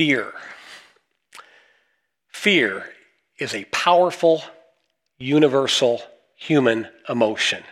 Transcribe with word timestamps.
fear. 0.00 0.32
Fear 2.28 2.86
is 3.38 3.54
a 3.54 3.66
powerful, 3.66 4.42
universal 5.18 6.00
human 6.36 6.88
emotion. 7.06 7.62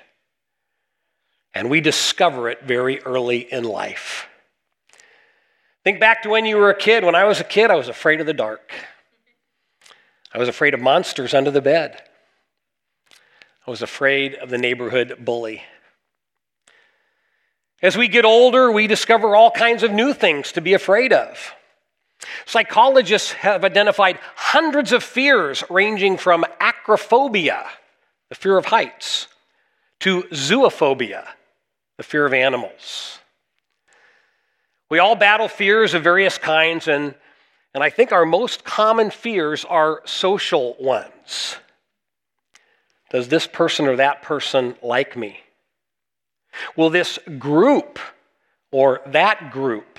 And 1.54 1.70
we 1.70 1.80
discover 1.80 2.50
it 2.50 2.64
very 2.64 3.00
early 3.00 3.50
in 3.50 3.64
life. 3.64 4.26
Think 5.84 6.00
back 6.00 6.22
to 6.24 6.28
when 6.28 6.44
you 6.44 6.58
were 6.58 6.68
a 6.68 6.76
kid. 6.76 7.02
When 7.02 7.14
I 7.14 7.24
was 7.24 7.40
a 7.40 7.44
kid, 7.44 7.70
I 7.70 7.76
was 7.76 7.88
afraid 7.88 8.20
of 8.20 8.26
the 8.26 8.34
dark. 8.34 8.74
I 10.30 10.36
was 10.36 10.50
afraid 10.50 10.74
of 10.74 10.80
monsters 10.80 11.32
under 11.32 11.50
the 11.50 11.62
bed. 11.62 12.02
I 13.66 13.70
was 13.70 13.80
afraid 13.80 14.34
of 14.34 14.50
the 14.50 14.58
neighborhood 14.58 15.24
bully. 15.24 15.62
As 17.80 17.96
we 17.96 18.06
get 18.06 18.26
older, 18.26 18.70
we 18.70 18.86
discover 18.86 19.34
all 19.34 19.50
kinds 19.50 19.82
of 19.82 19.92
new 19.92 20.12
things 20.12 20.52
to 20.52 20.60
be 20.60 20.74
afraid 20.74 21.14
of. 21.14 21.54
Psychologists 22.46 23.32
have 23.32 23.64
identified 23.64 24.18
hundreds 24.34 24.92
of 24.92 25.02
fears 25.02 25.64
ranging 25.70 26.16
from 26.16 26.44
acrophobia, 26.60 27.66
the 28.28 28.34
fear 28.34 28.56
of 28.56 28.66
heights, 28.66 29.28
to 30.00 30.22
zoophobia, 30.24 31.26
the 31.96 32.02
fear 32.02 32.26
of 32.26 32.32
animals. 32.32 33.18
We 34.90 34.98
all 34.98 35.16
battle 35.16 35.48
fears 35.48 35.94
of 35.94 36.02
various 36.02 36.38
kinds, 36.38 36.88
and, 36.88 37.14
and 37.74 37.84
I 37.84 37.90
think 37.90 38.12
our 38.12 38.24
most 38.24 38.64
common 38.64 39.10
fears 39.10 39.64
are 39.64 40.02
social 40.06 40.76
ones. 40.80 41.56
Does 43.10 43.28
this 43.28 43.46
person 43.46 43.86
or 43.86 43.96
that 43.96 44.22
person 44.22 44.76
like 44.82 45.16
me? 45.16 45.40
Will 46.76 46.90
this 46.90 47.18
group 47.38 47.98
or 48.70 49.00
that 49.06 49.50
group 49.50 49.98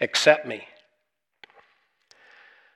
accept 0.00 0.46
me? 0.46 0.64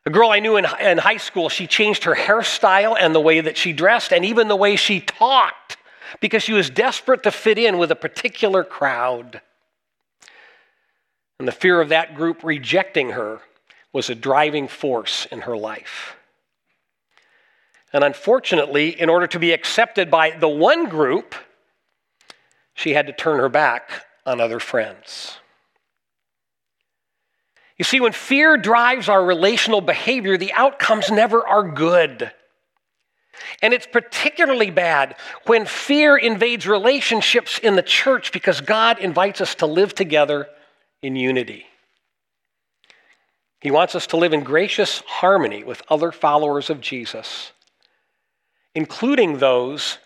A 0.04 0.10
girl 0.10 0.30
I 0.30 0.40
knew 0.40 0.56
in, 0.56 0.66
in 0.80 0.98
high 0.98 1.18
school, 1.18 1.48
she 1.48 1.66
changed 1.66 2.04
her 2.04 2.14
hairstyle 2.14 2.96
and 2.98 3.14
the 3.14 3.20
way 3.20 3.40
that 3.40 3.56
she 3.56 3.72
dressed 3.72 4.12
and 4.12 4.24
even 4.24 4.48
the 4.48 4.56
way 4.56 4.74
she 4.76 5.00
talked 5.00 5.76
because 6.20 6.42
she 6.42 6.52
was 6.52 6.70
desperate 6.70 7.22
to 7.22 7.30
fit 7.30 7.58
in 7.58 7.78
with 7.78 7.90
a 7.90 7.96
particular 7.96 8.64
crowd. 8.64 9.40
And 11.38 11.46
the 11.46 11.52
fear 11.52 11.80
of 11.80 11.90
that 11.90 12.14
group 12.14 12.42
rejecting 12.42 13.10
her 13.10 13.40
was 13.92 14.10
a 14.10 14.14
driving 14.14 14.68
force 14.68 15.26
in 15.26 15.42
her 15.42 15.56
life. 15.56 16.16
And 17.92 18.02
unfortunately, 18.02 18.88
in 19.00 19.08
order 19.08 19.26
to 19.28 19.38
be 19.38 19.52
accepted 19.52 20.10
by 20.10 20.30
the 20.30 20.48
one 20.48 20.88
group, 20.88 21.34
she 22.74 22.94
had 22.94 23.06
to 23.06 23.12
turn 23.12 23.38
her 23.38 23.50
back 23.50 24.06
on 24.24 24.40
other 24.40 24.58
friends. 24.58 25.38
You 27.78 27.84
see, 27.84 28.00
when 28.00 28.12
fear 28.12 28.56
drives 28.56 29.08
our 29.08 29.24
relational 29.24 29.80
behavior, 29.80 30.36
the 30.36 30.52
outcomes 30.52 31.10
never 31.10 31.46
are 31.46 31.68
good. 31.68 32.30
And 33.60 33.72
it's 33.72 33.86
particularly 33.86 34.70
bad 34.70 35.16
when 35.46 35.66
fear 35.66 36.16
invades 36.16 36.66
relationships 36.66 37.58
in 37.58 37.76
the 37.76 37.82
church 37.82 38.32
because 38.32 38.60
God 38.60 38.98
invites 38.98 39.40
us 39.40 39.54
to 39.56 39.66
live 39.66 39.94
together 39.94 40.48
in 41.02 41.16
unity. 41.16 41.66
He 43.60 43.70
wants 43.70 43.94
us 43.94 44.08
to 44.08 44.16
live 44.16 44.32
in 44.32 44.42
gracious 44.42 45.02
harmony 45.06 45.62
with 45.64 45.82
other 45.88 46.12
followers 46.12 46.68
of 46.68 46.80
Jesus, 46.80 47.52
including 48.74 49.38
those 49.38 49.98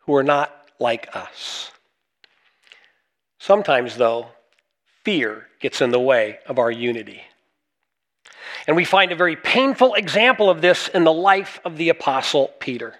who 0.00 0.14
are 0.14 0.22
not 0.22 0.54
like 0.78 1.14
us. 1.14 1.72
Sometimes, 3.38 3.96
though, 3.96 4.28
fear 5.04 5.46
gets 5.60 5.80
in 5.80 5.90
the 5.90 6.00
way 6.00 6.38
of 6.46 6.58
our 6.58 6.70
unity. 6.70 7.22
And 8.66 8.76
we 8.76 8.84
find 8.84 9.12
a 9.12 9.16
very 9.16 9.36
painful 9.36 9.94
example 9.94 10.50
of 10.50 10.60
this 10.60 10.88
in 10.88 11.04
the 11.04 11.12
life 11.12 11.60
of 11.64 11.76
the 11.76 11.88
Apostle 11.88 12.52
Peter. 12.60 12.94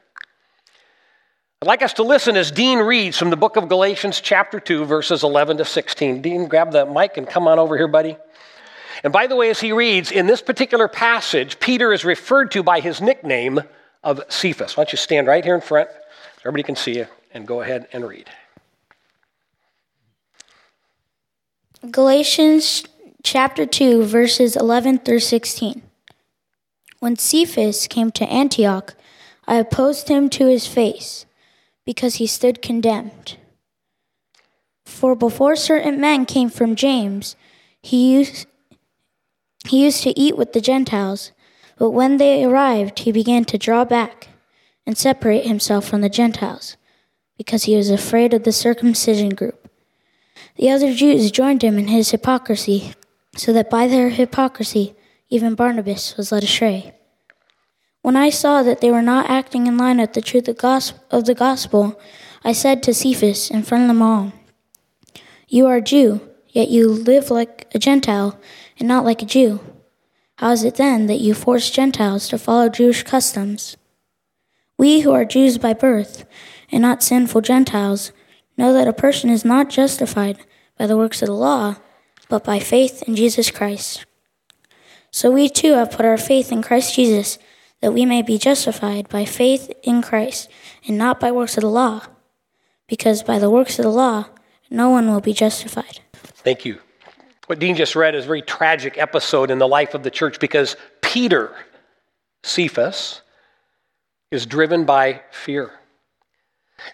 I'd 1.63 1.67
like 1.67 1.83
us 1.83 1.93
to 1.95 2.03
listen 2.03 2.37
as 2.37 2.51
Dean 2.51 2.79
reads 2.79 3.19
from 3.19 3.29
the 3.29 3.37
book 3.37 3.57
of 3.57 3.69
Galatians, 3.69 4.21
chapter 4.21 4.59
2, 4.59 4.87
verses 4.87 5.23
11 5.23 5.59
to 5.59 5.65
16. 5.65 6.23
Dean, 6.23 6.49
grab 6.49 6.73
the 6.73 6.87
mic 6.87 7.19
and 7.19 7.29
come 7.29 7.47
on 7.47 7.59
over 7.59 7.77
here, 7.77 7.89
buddy. 7.89 8.17
And 9.05 9.13
by 9.13 9.27
the 9.27 9.37
way, 9.37 9.51
as 9.51 9.61
he 9.61 9.73
reads, 9.73 10.11
in 10.11 10.27
this 10.27 10.41
particular 10.41 10.89
passage, 10.89 11.61
Peter 11.61 11.93
is 11.93 12.05
referred 12.05 12.51
to 12.53 12.63
by 12.63 12.81
his 12.81 13.01
nickname 13.01 13.61
of 14.03 14.23
Cephas. 14.29 14.77
Why 14.77 14.85
don't 14.85 14.93
you 14.93 14.99
stand 14.99 15.27
right 15.27 15.45
here 15.45 15.55
in 15.55 15.61
front? 15.61 15.91
so 15.91 16.41
Everybody 16.47 16.63
can 16.63 16.77
see 16.77 16.97
you, 16.97 17.07
and 17.35 17.47
go 17.47 17.61
ahead 17.61 17.89
and 17.93 18.09
read. 18.09 18.31
Galatians 21.89 22.85
chapter 23.23 23.65
2, 23.65 24.05
verses 24.05 24.55
11 24.55 24.99
through 24.99 25.21
16. 25.21 25.81
When 26.99 27.17
Cephas 27.17 27.89
came 27.89 28.11
to 28.11 28.31
Antioch, 28.31 28.95
I 29.49 29.55
opposed 29.55 30.11
him 30.11 30.29
to 30.31 30.47
his 30.47 30.67
face, 30.67 31.25
because 31.87 32.17
he 32.17 32.27
stood 32.27 32.61
condemned. 32.61 33.39
For 34.85 35.15
before 35.15 35.57
certain 35.57 35.99
men 35.99 36.27
came 36.27 36.51
from 36.51 36.77
James, 36.77 37.35
he 37.81 38.13
used, 38.13 38.47
he 39.67 39.83
used 39.83 40.03
to 40.03 40.21
eat 40.21 40.37
with 40.37 40.53
the 40.53 40.61
Gentiles, 40.61 41.33
but 41.79 41.93
when 41.93 42.19
they 42.19 42.45
arrived, 42.45 42.99
he 43.01 43.11
began 43.11 43.47
to 43.47 43.57
draw 43.57 43.87
back 43.87 44.29
and 44.87 44.99
separate 44.99 45.47
himself 45.47 45.89
from 45.89 46.03
the 46.03 46.11
Gentiles, 46.11 46.77
because 47.39 47.65
he 47.65 47.75
was 47.75 47.89
afraid 47.89 48.35
of 48.35 48.45
the 48.45 48.53
circumcision 48.53 49.31
group. 49.31 49.60
The 50.61 50.69
other 50.69 50.93
Jews 50.93 51.31
joined 51.31 51.63
him 51.63 51.79
in 51.79 51.89
his 51.89 52.11
hypocrisy, 52.11 52.93
so 53.35 53.51
that 53.55 53.71
by 53.71 53.89
their 53.89 54.11
hypocrisy 54.11 54.95
even 55.31 55.55
Barnabas 55.55 56.19
was 56.19 56.33
led 56.33 56.45
astray. 56.45 56.93
When 58.03 58.15
I 58.15 58.29
saw 58.29 58.63
that 58.63 58.83
they 58.83 58.91
were 58.91 59.01
not 59.01 59.31
acting 59.31 59.67
in 59.67 59.79
line 59.79 59.97
with 59.97 60.13
the 60.13 60.21
truth 60.21 60.49
of 60.49 61.25
the 61.25 61.35
gospel, 61.35 61.99
I 62.45 62.53
said 62.53 62.83
to 62.83 62.93
Cephas 62.93 63.51
in 63.51 63.63
front 63.63 63.85
of 63.85 63.89
them 63.89 64.03
all, 64.03 64.35
You 65.49 65.65
are 65.67 65.77
a 65.77 65.83
Jew, 65.83 66.21
yet 66.51 66.69
you 66.69 66.91
live 66.91 67.31
like 67.31 67.67
a 67.75 67.79
Gentile 67.79 68.39
and 68.79 68.87
not 68.87 69.07
like 69.07 69.23
a 69.23 69.27
Jew. 69.27 69.61
How 70.37 70.51
is 70.51 70.63
it 70.63 70.75
then 70.75 71.07
that 71.07 71.21
you 71.21 71.33
force 71.33 71.71
Gentiles 71.71 72.29
to 72.29 72.39
follow 72.39 72.69
Jewish 72.69 73.03
customs? 73.03 73.79
We 74.77 75.01
who 75.01 75.13
are 75.13 75.25
Jews 75.25 75.57
by 75.57 75.73
birth 75.73 76.27
and 76.71 76.83
not 76.83 77.03
sinful 77.03 77.41
Gentiles 77.41 78.13
know 78.59 78.75
that 78.75 78.89
a 78.89 78.93
person 78.93 79.31
is 79.31 79.43
not 79.43 79.71
justified 79.71 80.37
by 80.81 80.87
the 80.87 80.97
works 80.97 81.21
of 81.21 81.27
the 81.27 81.35
law, 81.35 81.77
but 82.31 82.43
by 82.43 82.59
faith 82.59 83.03
in 83.03 83.15
Jesus 83.15 83.51
Christ. 83.51 84.07
So 85.11 85.31
we 85.31 85.51
too 85.51 85.75
have 85.75 85.91
put 85.91 86.07
our 86.07 86.17
faith 86.17 86.51
in 86.51 86.63
Christ 86.63 86.95
Jesus, 86.95 87.39
that 87.83 87.93
we 87.93 88.07
may 88.07 88.23
be 88.23 88.39
justified 88.39 89.07
by 89.11 89.27
faith 89.27 89.71
in 89.83 90.01
Christ, 90.01 90.49
and 90.87 90.97
not 90.97 91.21
by 91.21 91.33
works 91.33 91.59
of 91.59 91.65
the 91.65 91.69
law, 91.69 92.07
because 92.89 93.23
by 93.23 93.39
the 93.39 93.51
works 93.51 93.79
of 93.79 93.83
the 93.83 93.91
law, 93.91 94.29
no 94.71 94.89
one 94.89 95.13
will 95.13 95.21
be 95.21 95.35
justified. 95.35 96.01
Thank 96.15 96.65
you. 96.65 96.79
What 97.47 97.59
Dean 97.59 97.77
just 97.77 97.95
read 97.95 98.15
is 98.15 98.25
a 98.25 98.29
very 98.29 98.41
tragic 98.41 98.97
episode 98.97 99.51
in 99.51 99.59
the 99.59 99.69
life 99.69 99.93
of 99.93 100.03
the 100.03 100.11
church 100.11 100.41
because 100.41 100.79
Peter, 101.03 101.55
Cephas, 102.43 103.21
is 104.31 104.47
driven 104.47 104.87
by 104.87 105.21
fear. 105.31 105.80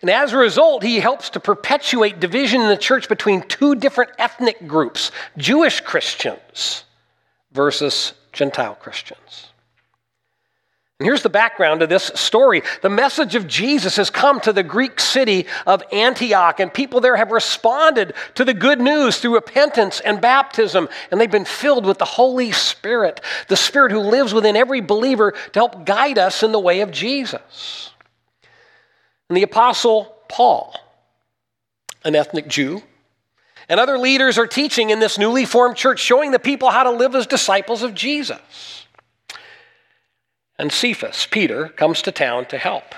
And 0.01 0.11
as 0.11 0.33
a 0.33 0.39
result, 0.39 0.83
he 0.83 1.01
helps 1.01 1.31
to 1.31 1.41
perpetuate 1.41 2.21
division 2.21 2.61
in 2.61 2.69
the 2.69 2.77
church 2.77 3.09
between 3.09 3.43
two 3.43 3.75
different 3.75 4.11
ethnic 4.19 4.67
groups 4.67 5.11
Jewish 5.37 5.81
Christians 5.81 6.85
versus 7.53 8.13
Gentile 8.33 8.75
Christians. 8.75 9.49
And 10.99 11.07
here's 11.07 11.23
the 11.23 11.29
background 11.29 11.81
to 11.81 11.87
this 11.87 12.11
story. 12.15 12.63
The 12.81 12.89
message 12.89 13.35
of 13.35 13.47
Jesus 13.47 13.97
has 13.97 14.09
come 14.09 14.41
to 14.41 14.53
the 14.53 14.63
Greek 14.63 14.99
city 14.99 15.47
of 15.67 15.83
Antioch, 15.93 16.59
and 16.59 16.73
people 16.73 17.01
there 17.01 17.17
have 17.17 17.33
responded 17.33 18.15
to 18.37 18.47
the 18.47 18.55
good 18.55 18.81
news 18.81 19.19
through 19.19 19.35
repentance 19.35 20.01
and 20.01 20.23
baptism, 20.23 20.89
and 21.11 21.21
they've 21.21 21.31
been 21.31 21.45
filled 21.45 21.85
with 21.85 21.99
the 21.99 22.07
Holy 22.07 22.51
Spirit, 22.51 23.21
the 23.49 23.57
Spirit 23.57 23.93
who 23.93 24.01
lives 24.01 24.33
within 24.33 24.57
every 24.57 24.81
believer 24.81 25.33
to 25.33 25.59
help 25.59 25.84
guide 25.84 26.16
us 26.16 26.43
in 26.43 26.53
the 26.53 26.59
way 26.59 26.81
of 26.81 26.91
Jesus. 26.91 27.91
And 29.28 29.37
the 29.37 29.43
Apostle 29.43 30.15
Paul, 30.28 30.75
an 32.05 32.15
ethnic 32.15 32.49
Jew, 32.49 32.83
and 33.69 33.81
other 33.81 33.99
leaders 33.99 34.39
are 34.39 34.47
teaching 34.47 34.91
in 34.91 35.01
this 35.01 35.19
newly 35.19 35.45
formed 35.45 35.77
church, 35.77 35.99
showing 35.99 36.31
the 36.31 36.39
people 36.39 36.71
how 36.71 36.84
to 36.84 36.91
live 36.91 37.15
as 37.15 37.27
disciples 37.27 37.83
of 37.83 37.95
Jesus. 37.95 38.87
And 40.59 40.73
Cephas, 40.73 41.27
Peter, 41.31 41.69
comes 41.69 42.03
to 42.03 42.13
town 42.13 42.47
to 42.47 42.59
help. 42.59 42.95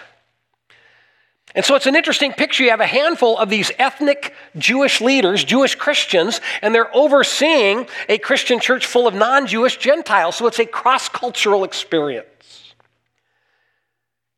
And 1.54 1.64
so 1.64 1.74
it's 1.74 1.86
an 1.86 1.96
interesting 1.96 2.32
picture. 2.32 2.62
You 2.62 2.70
have 2.70 2.80
a 2.80 2.86
handful 2.86 3.38
of 3.38 3.48
these 3.48 3.72
ethnic 3.78 4.34
Jewish 4.56 5.00
leaders, 5.00 5.42
Jewish 5.42 5.74
Christians, 5.74 6.40
and 6.60 6.74
they're 6.74 6.94
overseeing 6.94 7.88
a 8.08 8.18
Christian 8.18 8.60
church 8.60 8.84
full 8.84 9.08
of 9.08 9.14
non 9.14 9.46
Jewish 9.46 9.78
Gentiles. 9.78 10.36
So 10.36 10.46
it's 10.46 10.60
a 10.60 10.66
cross 10.66 11.08
cultural 11.08 11.64
experience. 11.64 12.26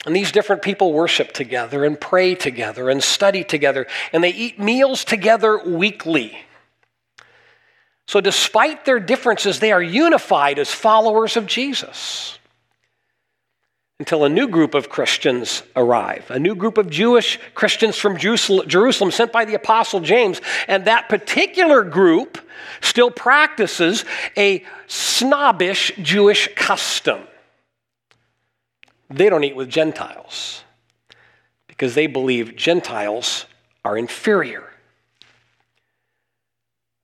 And 0.06 0.16
these 0.16 0.32
different 0.32 0.62
people 0.62 0.92
worship 0.92 1.32
together 1.32 1.84
and 1.84 2.00
pray 2.00 2.34
together 2.34 2.88
and 2.88 3.02
study 3.02 3.44
together, 3.44 3.86
and 4.12 4.24
they 4.24 4.30
eat 4.30 4.58
meals 4.58 5.04
together 5.04 5.58
weekly. 5.64 6.38
So, 8.06 8.20
despite 8.20 8.86
their 8.86 8.98
differences, 8.98 9.60
they 9.60 9.72
are 9.72 9.82
unified 9.82 10.58
as 10.58 10.70
followers 10.72 11.36
of 11.36 11.46
Jesus 11.46 12.38
until 14.00 14.24
a 14.24 14.30
new 14.30 14.48
group 14.48 14.74
of 14.74 14.88
Christians 14.88 15.62
arrive, 15.76 16.30
a 16.30 16.38
new 16.38 16.54
group 16.54 16.78
of 16.78 16.88
Jewish 16.88 17.38
Christians 17.54 17.96
from 17.96 18.16
Jerusalem 18.16 19.10
sent 19.10 19.30
by 19.30 19.44
the 19.44 19.54
Apostle 19.54 20.00
James. 20.00 20.40
And 20.66 20.86
that 20.86 21.10
particular 21.10 21.84
group 21.84 22.38
still 22.80 23.10
practices 23.10 24.06
a 24.38 24.64
snobbish 24.86 25.92
Jewish 26.00 26.48
custom. 26.56 27.20
They 29.10 29.28
don't 29.28 29.44
eat 29.44 29.56
with 29.56 29.68
Gentiles 29.68 30.62
because 31.66 31.94
they 31.94 32.06
believe 32.06 32.56
Gentiles 32.56 33.46
are 33.84 33.96
inferior. 33.96 34.64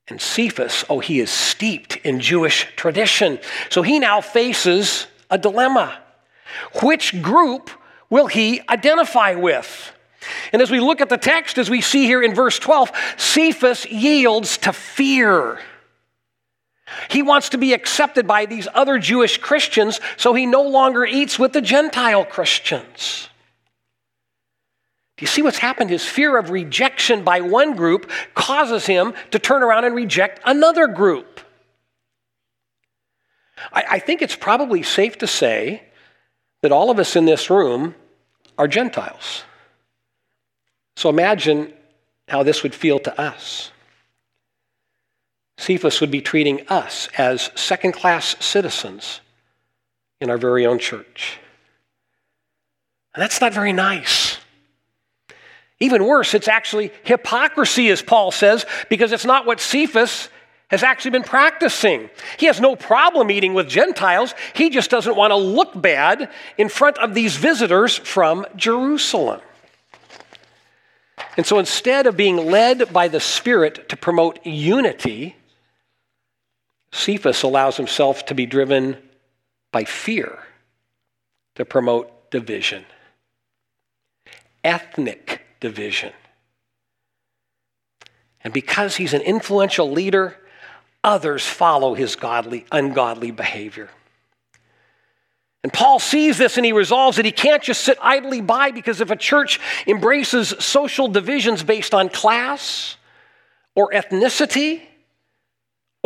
And 0.08 0.20
Cephas, 0.20 0.84
oh, 0.88 1.00
he 1.00 1.18
is 1.18 1.30
steeped 1.30 1.96
in 1.96 2.20
Jewish 2.20 2.68
tradition. 2.76 3.40
So 3.70 3.82
he 3.82 3.98
now 3.98 4.20
faces 4.20 5.08
a 5.30 5.36
dilemma. 5.36 5.98
Which 6.80 7.20
group 7.22 7.70
will 8.08 8.28
he 8.28 8.60
identify 8.68 9.34
with? 9.34 9.92
And 10.52 10.62
as 10.62 10.70
we 10.70 10.78
look 10.78 11.00
at 11.00 11.08
the 11.08 11.18
text, 11.18 11.58
as 11.58 11.68
we 11.68 11.80
see 11.80 12.04
here 12.04 12.22
in 12.22 12.34
verse 12.34 12.58
12, 12.58 12.92
Cephas 13.16 13.84
yields 13.86 14.58
to 14.58 14.72
fear. 14.72 15.58
He 17.10 17.22
wants 17.22 17.48
to 17.50 17.58
be 17.58 17.72
accepted 17.72 18.26
by 18.26 18.46
these 18.46 18.68
other 18.72 18.98
Jewish 18.98 19.38
Christians, 19.38 20.00
so 20.16 20.34
he 20.34 20.46
no 20.46 20.62
longer 20.62 21.04
eats 21.04 21.38
with 21.38 21.52
the 21.52 21.60
Gentile 21.60 22.24
Christians. 22.24 23.28
Do 25.16 25.22
you 25.22 25.26
see 25.26 25.42
what's 25.42 25.58
happened? 25.58 25.90
His 25.90 26.04
fear 26.04 26.36
of 26.36 26.50
rejection 26.50 27.24
by 27.24 27.40
one 27.40 27.74
group 27.74 28.10
causes 28.34 28.86
him 28.86 29.14
to 29.30 29.38
turn 29.38 29.62
around 29.62 29.84
and 29.84 29.94
reject 29.94 30.40
another 30.44 30.86
group. 30.86 31.40
I, 33.72 33.84
I, 33.92 33.98
think 33.98 34.20
it's 34.20 34.36
probably 34.36 34.82
safe 34.82 35.16
to 35.18 35.26
say 35.26 35.82
that 36.60 36.70
all 36.70 36.90
of 36.90 36.98
us 36.98 37.16
in 37.16 37.24
this 37.24 37.48
room 37.48 37.94
are 38.58 38.68
Gentiles. 38.68 39.44
So 40.96 41.08
imagine 41.08 41.72
how 42.28 42.42
this 42.42 42.62
would 42.62 42.74
feel 42.74 42.98
to 43.00 43.20
us. 43.20 43.70
Cephas 45.66 46.00
would 46.00 46.12
be 46.12 46.20
treating 46.20 46.64
us 46.68 47.08
as 47.18 47.50
second 47.56 47.90
class 47.90 48.36
citizens 48.38 49.20
in 50.20 50.30
our 50.30 50.38
very 50.38 50.64
own 50.64 50.78
church. 50.78 51.40
And 53.12 53.20
that's 53.20 53.40
not 53.40 53.52
very 53.52 53.72
nice. 53.72 54.38
Even 55.80 56.04
worse, 56.04 56.34
it's 56.34 56.46
actually 56.46 56.92
hypocrisy, 57.02 57.90
as 57.90 58.00
Paul 58.00 58.30
says, 58.30 58.64
because 58.88 59.10
it's 59.10 59.24
not 59.24 59.44
what 59.44 59.58
Cephas 59.58 60.28
has 60.68 60.84
actually 60.84 61.10
been 61.10 61.24
practicing. 61.24 62.10
He 62.38 62.46
has 62.46 62.60
no 62.60 62.76
problem 62.76 63.28
eating 63.32 63.52
with 63.52 63.68
Gentiles. 63.68 64.34
He 64.54 64.70
just 64.70 64.88
doesn't 64.88 65.16
want 65.16 65.32
to 65.32 65.36
look 65.36 65.82
bad 65.82 66.30
in 66.56 66.68
front 66.68 66.98
of 66.98 67.12
these 67.12 67.34
visitors 67.34 67.96
from 67.96 68.46
Jerusalem. 68.54 69.40
And 71.36 71.44
so 71.44 71.58
instead 71.58 72.06
of 72.06 72.16
being 72.16 72.36
led 72.36 72.92
by 72.92 73.08
the 73.08 73.20
Spirit 73.20 73.88
to 73.88 73.96
promote 73.96 74.46
unity, 74.46 75.34
Cephas 76.96 77.42
allows 77.42 77.76
himself 77.76 78.26
to 78.26 78.34
be 78.34 78.46
driven 78.46 78.96
by 79.70 79.84
fear 79.84 80.38
to 81.54 81.64
promote 81.64 82.30
division, 82.30 82.84
ethnic 84.64 85.42
division. 85.60 86.12
And 88.42 88.52
because 88.52 88.96
he's 88.96 89.12
an 89.12 89.22
influential 89.22 89.90
leader, 89.90 90.36
others 91.04 91.44
follow 91.44 91.94
his 91.94 92.16
godly, 92.16 92.64
ungodly 92.72 93.30
behavior. 93.30 93.90
And 95.62 95.72
Paul 95.72 95.98
sees 95.98 96.38
this 96.38 96.56
and 96.56 96.64
he 96.64 96.72
resolves 96.72 97.16
that 97.16 97.26
he 97.26 97.32
can't 97.32 97.62
just 97.62 97.82
sit 97.82 97.98
idly 98.00 98.40
by 98.40 98.70
because 98.70 99.00
if 99.00 99.10
a 99.10 99.16
church 99.16 99.58
embraces 99.86 100.54
social 100.60 101.08
divisions 101.08 101.62
based 101.62 101.92
on 101.92 102.08
class 102.08 102.96
or 103.74 103.90
ethnicity 103.90 104.82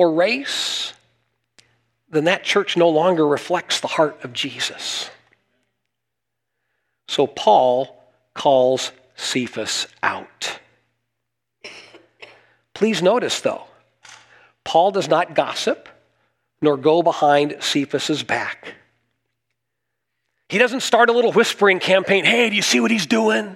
or 0.01 0.11
race, 0.11 0.95
then 2.09 2.25
that 2.25 2.43
church 2.43 2.75
no 2.75 2.89
longer 2.89 3.29
reflects 3.29 3.81
the 3.81 3.87
heart 3.87 4.25
of 4.25 4.33
Jesus. 4.33 5.11
So 7.07 7.27
Paul 7.27 8.03
calls 8.33 8.93
Cephas 9.15 9.89
out. 10.03 10.59
Please 12.73 13.03
notice, 13.03 13.43
though, 13.43 13.65
Paul 14.65 14.91
does 14.91 15.07
not 15.07 15.35
gossip 15.35 15.87
nor 16.63 16.79
go 16.79 17.03
behind 17.03 17.59
Cephas's 17.61 18.23
back. 18.23 18.77
He 20.49 20.57
doesn't 20.57 20.81
start 20.81 21.11
a 21.11 21.13
little 21.13 21.33
whispering 21.33 21.79
campaign 21.79 22.25
hey, 22.25 22.49
do 22.49 22.57
you 22.57 22.63
see 22.63 22.81
what 22.81 22.91
he's 22.91 23.05
doing? 23.05 23.55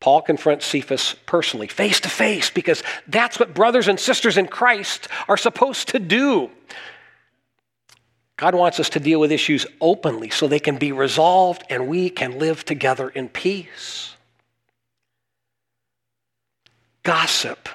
Paul 0.00 0.22
confronts 0.22 0.64
Cephas 0.66 1.16
personally, 1.26 1.66
face 1.66 2.00
to 2.00 2.08
face, 2.08 2.50
because 2.50 2.82
that's 3.08 3.38
what 3.38 3.54
brothers 3.54 3.88
and 3.88 3.98
sisters 3.98 4.36
in 4.36 4.46
Christ 4.46 5.08
are 5.28 5.36
supposed 5.36 5.88
to 5.88 5.98
do. 5.98 6.50
God 8.36 8.54
wants 8.54 8.78
us 8.78 8.90
to 8.90 9.00
deal 9.00 9.18
with 9.18 9.32
issues 9.32 9.66
openly 9.80 10.30
so 10.30 10.46
they 10.46 10.60
can 10.60 10.78
be 10.78 10.92
resolved 10.92 11.64
and 11.68 11.88
we 11.88 12.08
can 12.08 12.38
live 12.38 12.64
together 12.64 13.08
in 13.08 13.28
peace. 13.28 14.14
Gossip 17.02 17.68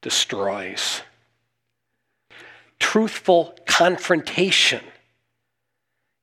destroys. 0.00 1.02
Truthful 2.80 3.56
confrontation 3.64 4.82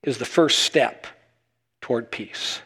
is 0.04 0.18
the 0.18 0.26
first 0.26 0.60
step 0.60 1.08
toward 1.80 2.12
peace. 2.12 2.60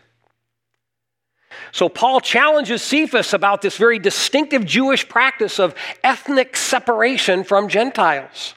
So, 1.71 1.89
Paul 1.89 2.19
challenges 2.21 2.81
Cephas 2.81 3.33
about 3.33 3.61
this 3.61 3.77
very 3.77 3.99
distinctive 3.99 4.65
Jewish 4.65 5.07
practice 5.07 5.59
of 5.59 5.75
ethnic 6.03 6.55
separation 6.55 7.43
from 7.43 7.67
Gentiles. 7.67 8.55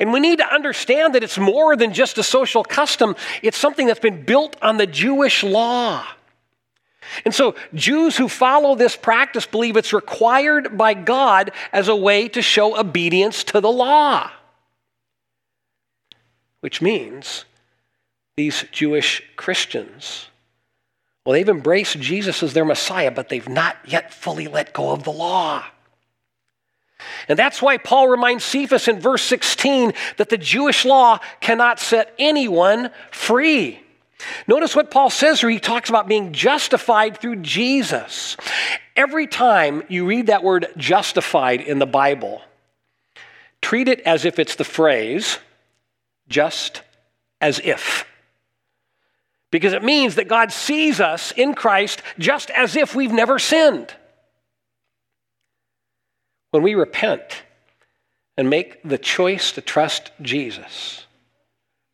And 0.00 0.12
we 0.12 0.20
need 0.20 0.38
to 0.38 0.54
understand 0.54 1.14
that 1.14 1.22
it's 1.22 1.38
more 1.38 1.76
than 1.76 1.92
just 1.92 2.18
a 2.18 2.22
social 2.22 2.64
custom, 2.64 3.14
it's 3.42 3.58
something 3.58 3.86
that's 3.86 4.00
been 4.00 4.24
built 4.24 4.56
on 4.62 4.76
the 4.76 4.86
Jewish 4.86 5.44
law. 5.44 6.04
And 7.24 7.34
so, 7.34 7.54
Jews 7.74 8.16
who 8.16 8.28
follow 8.28 8.74
this 8.74 8.96
practice 8.96 9.46
believe 9.46 9.76
it's 9.76 9.92
required 9.92 10.76
by 10.76 10.94
God 10.94 11.52
as 11.72 11.88
a 11.88 11.96
way 11.96 12.28
to 12.28 12.42
show 12.42 12.78
obedience 12.78 13.44
to 13.44 13.60
the 13.60 13.70
law. 13.70 14.30
Which 16.60 16.82
means 16.82 17.44
these 18.36 18.64
Jewish 18.72 19.22
Christians, 19.36 20.26
well, 21.26 21.32
they've 21.32 21.48
embraced 21.48 21.98
Jesus 21.98 22.40
as 22.44 22.52
their 22.52 22.64
Messiah, 22.64 23.10
but 23.10 23.28
they've 23.28 23.48
not 23.48 23.76
yet 23.84 24.14
fully 24.14 24.46
let 24.46 24.72
go 24.72 24.92
of 24.92 25.02
the 25.02 25.10
law. 25.10 25.64
And 27.28 27.36
that's 27.36 27.60
why 27.60 27.78
Paul 27.78 28.06
reminds 28.06 28.44
Cephas 28.44 28.86
in 28.86 29.00
verse 29.00 29.22
16 29.24 29.92
that 30.18 30.28
the 30.28 30.38
Jewish 30.38 30.84
law 30.84 31.18
cannot 31.40 31.80
set 31.80 32.14
anyone 32.16 32.90
free. 33.10 33.80
Notice 34.46 34.76
what 34.76 34.92
Paul 34.92 35.10
says 35.10 35.40
here. 35.40 35.50
He 35.50 35.58
talks 35.58 35.90
about 35.90 36.06
being 36.06 36.32
justified 36.32 37.18
through 37.18 37.36
Jesus. 37.36 38.36
Every 38.94 39.26
time 39.26 39.82
you 39.88 40.06
read 40.06 40.28
that 40.28 40.44
word 40.44 40.68
justified 40.76 41.60
in 41.60 41.80
the 41.80 41.86
Bible, 41.86 42.40
treat 43.60 43.88
it 43.88 44.00
as 44.02 44.24
if 44.24 44.38
it's 44.38 44.54
the 44.54 44.64
phrase 44.64 45.38
just 46.28 46.82
as 47.40 47.60
if. 47.64 48.06
Because 49.56 49.72
it 49.72 49.82
means 49.82 50.16
that 50.16 50.28
God 50.28 50.52
sees 50.52 51.00
us 51.00 51.32
in 51.32 51.54
Christ 51.54 52.02
just 52.18 52.50
as 52.50 52.76
if 52.76 52.94
we've 52.94 53.10
never 53.10 53.38
sinned. 53.38 53.90
When 56.50 56.62
we 56.62 56.74
repent 56.74 57.42
and 58.36 58.50
make 58.50 58.82
the 58.82 58.98
choice 58.98 59.52
to 59.52 59.62
trust 59.62 60.10
Jesus, 60.20 61.06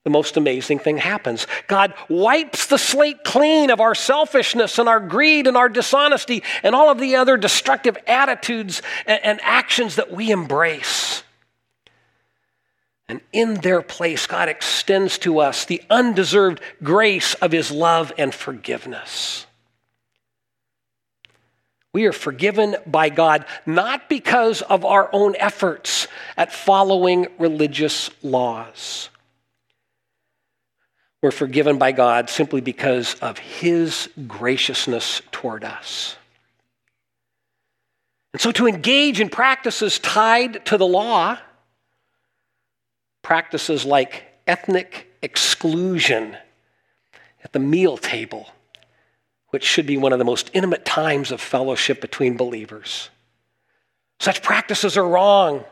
the 0.02 0.10
most 0.10 0.36
amazing 0.36 0.80
thing 0.80 0.96
happens. 0.96 1.46
God 1.68 1.94
wipes 2.08 2.66
the 2.66 2.78
slate 2.78 3.22
clean 3.22 3.70
of 3.70 3.80
our 3.80 3.94
selfishness 3.94 4.80
and 4.80 4.88
our 4.88 4.98
greed 4.98 5.46
and 5.46 5.56
our 5.56 5.68
dishonesty 5.68 6.42
and 6.64 6.74
all 6.74 6.90
of 6.90 6.98
the 6.98 7.14
other 7.14 7.36
destructive 7.36 7.96
attitudes 8.08 8.82
and, 9.06 9.38
actions 9.40 9.94
that 9.94 10.10
we 10.10 10.32
embrace. 10.32 11.22
And 13.12 13.20
in 13.30 13.56
their 13.56 13.82
place, 13.82 14.26
God 14.26 14.48
extends 14.48 15.18
to 15.18 15.40
us 15.40 15.66
the 15.66 15.82
undeserved 15.90 16.62
grace 16.82 17.34
of 17.34 17.52
His 17.52 17.70
love 17.70 18.10
and 18.16 18.32
forgiveness. 18.32 19.46
We 21.92 22.06
are 22.06 22.12
forgiven 22.12 22.74
by 22.86 23.10
God 23.10 23.44
not 23.66 24.08
because 24.08 24.62
of 24.62 24.86
our 24.86 25.10
own 25.12 25.36
efforts 25.38 26.08
at 26.38 26.54
following 26.54 27.26
religious 27.38 28.08
laws. 28.22 29.10
We're 31.20 31.32
forgiven 31.32 31.76
by 31.76 31.92
God 31.92 32.30
simply 32.30 32.62
because 32.62 33.16
of 33.16 33.36
His 33.36 34.08
graciousness 34.26 35.20
toward 35.32 35.64
us. 35.64 36.16
And 38.32 38.40
so 38.40 38.52
to 38.52 38.66
engage 38.66 39.20
in 39.20 39.28
practices 39.28 39.98
tied 39.98 40.64
to 40.64 40.78
the 40.78 40.86
law, 40.86 41.36
practices 43.22 43.84
like 43.84 44.24
ethnic 44.46 45.08
exclusion 45.22 46.36
at 47.44 47.52
the 47.52 47.58
meal 47.58 47.96
table, 47.96 48.50
which 49.50 49.64
should 49.64 49.86
be 49.86 49.96
one 49.96 50.12
of 50.12 50.18
the 50.18 50.24
most 50.24 50.50
intimate 50.52 50.84
times 50.84 51.30
of 51.30 51.40
fellowship 51.40 52.00
between 52.00 52.36
believers. 52.36 53.10
Such 54.18 54.42
practices 54.42 54.96
are 54.96 55.06
wrong. 55.06 55.64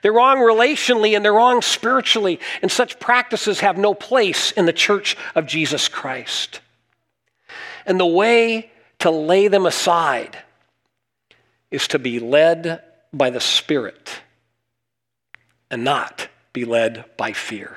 They're 0.00 0.12
wrong 0.12 0.38
relationally 0.38 1.16
and 1.16 1.24
they're 1.24 1.32
wrong 1.32 1.60
spiritually, 1.60 2.38
and 2.62 2.70
such 2.70 3.00
practices 3.00 3.60
have 3.60 3.76
no 3.76 3.94
place 3.94 4.52
in 4.52 4.66
the 4.66 4.72
church 4.72 5.16
of 5.34 5.46
Jesus 5.46 5.88
Christ. 5.88 6.60
And 7.84 7.98
the 7.98 8.06
way 8.06 8.70
to 9.00 9.10
lay 9.10 9.48
them 9.48 9.66
aside 9.66 10.38
is 11.70 11.88
to 11.88 11.98
be 11.98 12.20
led 12.20 12.82
by 13.12 13.30
the 13.30 13.40
Spirit 13.40 14.20
and 15.70 15.82
not 15.82 16.28
be 16.52 16.64
led 16.64 17.04
by 17.16 17.32
fear. 17.32 17.76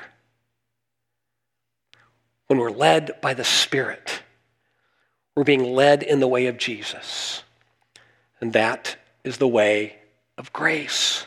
When 2.48 2.60
we're 2.60 2.72
led 2.72 3.20
by 3.22 3.34
the 3.34 3.44
Spirit, 3.44 4.22
we're 5.36 5.44
being 5.44 5.74
led 5.74 6.03
in 6.03 6.20
the 6.20 6.27
way 6.27 6.48
of 6.48 6.58
Jesus. 6.58 7.44
And 8.39 8.53
that 8.53 8.98
is 9.24 9.38
the 9.38 9.48
way 9.48 9.98
of 10.38 10.53
grace. 10.53 11.25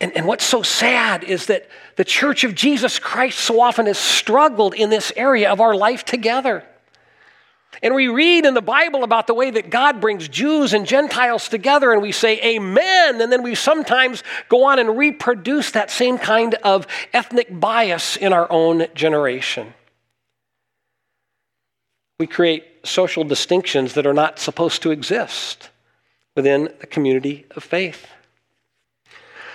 And, 0.00 0.16
and 0.16 0.26
what's 0.26 0.44
so 0.44 0.62
sad 0.62 1.22
is 1.22 1.46
that 1.46 1.68
the 1.96 2.04
church 2.04 2.42
of 2.42 2.54
Jesus 2.54 2.98
Christ 2.98 3.38
so 3.38 3.60
often 3.60 3.86
has 3.86 3.98
struggled 3.98 4.74
in 4.74 4.90
this 4.90 5.12
area 5.16 5.50
of 5.50 5.60
our 5.60 5.74
life 5.74 6.04
together. 6.04 6.64
And 7.80 7.94
we 7.94 8.08
read 8.08 8.44
in 8.44 8.54
the 8.54 8.60
Bible 8.60 9.02
about 9.02 9.26
the 9.26 9.34
way 9.34 9.50
that 9.50 9.70
God 9.70 10.00
brings 10.00 10.28
Jews 10.28 10.74
and 10.74 10.86
Gentiles 10.86 11.48
together, 11.48 11.92
and 11.92 12.02
we 12.02 12.12
say, 12.12 12.40
Amen. 12.42 13.20
And 13.20 13.32
then 13.32 13.42
we 13.42 13.54
sometimes 13.54 14.22
go 14.48 14.64
on 14.64 14.78
and 14.78 14.98
reproduce 14.98 15.70
that 15.70 15.90
same 15.90 16.18
kind 16.18 16.54
of 16.56 16.86
ethnic 17.12 17.48
bias 17.58 18.16
in 18.16 18.32
our 18.32 18.50
own 18.50 18.86
generation. 18.94 19.72
We 22.18 22.26
create 22.26 22.64
social 22.84 23.24
distinctions 23.24 23.94
that 23.94 24.06
are 24.06 24.14
not 24.14 24.38
supposed 24.38 24.82
to 24.82 24.90
exist 24.90 25.70
within 26.36 26.72
the 26.80 26.86
community 26.86 27.46
of 27.56 27.64
faith. 27.64 28.06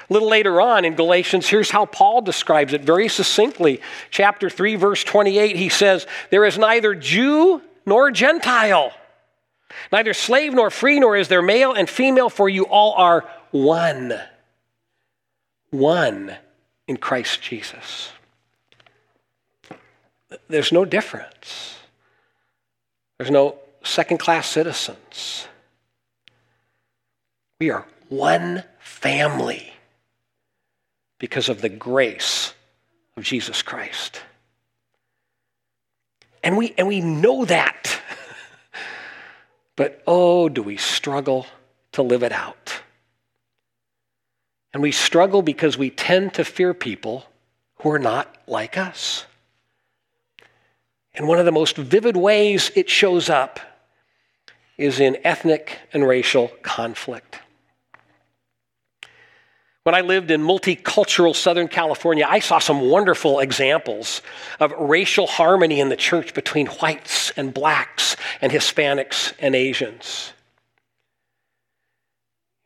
A 0.10 0.14
little 0.14 0.30
later 0.30 0.62
on 0.62 0.86
in 0.86 0.96
Galatians, 0.96 1.48
here's 1.48 1.70
how 1.70 1.86
Paul 1.86 2.22
describes 2.22 2.74
it 2.74 2.82
very 2.82 3.10
succinctly. 3.10 3.82
Chapter 4.10 4.50
3, 4.50 4.76
verse 4.76 5.04
28, 5.04 5.56
he 5.58 5.70
says, 5.70 6.08
There 6.30 6.46
is 6.46 6.58
neither 6.58 6.96
Jew 6.96 7.62
nor 7.88 8.12
Gentile, 8.12 8.92
neither 9.92 10.14
slave 10.14 10.54
nor 10.54 10.70
free, 10.70 11.00
nor 11.00 11.16
is 11.16 11.30
there 11.30 11.42
male 11.42 11.74
and 11.74 11.90
female, 11.90 12.30
for 12.30 12.50
you 12.50 12.66
all 12.66 12.94
are 12.94 13.28
one. 13.52 14.14
One 15.72 16.36
in 16.86 16.98
Christ 16.98 17.42
Jesus. 17.42 18.12
There's 20.50 20.74
no 20.74 20.84
difference. 20.84 21.78
There's 23.18 23.32
no 23.32 23.56
second 23.84 24.18
class 24.18 24.48
citizens. 24.48 25.48
We 27.60 27.72
are 27.72 27.86
one 28.10 28.64
family 28.80 29.72
because 31.20 31.48
of 31.48 31.62
the 31.62 31.70
grace 31.70 32.54
of 33.16 33.24
Jesus 33.24 33.62
Christ. 33.62 34.22
And 36.44 36.56
we, 36.56 36.74
and 36.78 36.88
we 36.88 37.02
know 37.02 37.46
that. 37.46 37.77
But 39.78 40.04
oh, 40.06 40.50
do 40.50 40.62
we 40.62 40.76
struggle 40.76 41.48
to 41.94 42.02
live 42.04 42.24
it 42.24 42.32
out. 42.32 42.82
And 44.74 44.84
we 44.84 44.92
struggle 44.92 45.42
because 45.42 45.78
we 45.78 45.90
tend 45.90 46.34
to 46.36 46.44
fear 46.44 46.74
people 46.74 47.26
who 47.80 47.90
are 47.92 48.00
not 48.00 48.36
like 48.48 48.78
us. 48.78 49.26
And 51.16 51.28
one 51.28 51.40
of 51.40 51.46
the 51.46 51.52
most 51.52 51.78
vivid 51.78 52.16
ways 52.16 52.72
it 52.76 52.90
shows 52.90 53.30
up 53.30 53.60
is 54.78 55.00
in 55.00 55.18
ethnic 55.24 55.80
and 55.94 56.08
racial 56.08 56.50
conflict. 56.62 57.40
When 59.88 59.96
I 59.96 60.02
lived 60.02 60.32
in 60.32 60.42
multicultural 60.42 61.34
Southern 61.34 61.70
California, 61.70 62.26
I 62.28 62.40
saw 62.40 62.60
some 62.60 62.90
wonderful 62.90 63.40
examples 63.40 64.22
of 64.60 64.74
racial 64.74 65.28
harmony 65.28 65.80
in 65.80 65.88
the 65.88 65.96
church 65.96 66.34
between 66.34 66.68
whites 66.68 67.32
and 67.38 67.54
blacks 67.54 68.18
and 68.42 68.52
Hispanics 68.52 69.32
and 69.40 69.56
Asians. 69.56 70.34